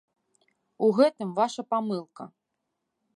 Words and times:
У 0.87 0.89
гэтым 0.99 1.29
ваша 1.39 1.61
памылка. 1.73 2.23